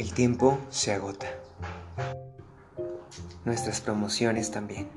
[0.00, 1.26] El tiempo se agota.
[3.44, 4.88] Nuestras promociones también.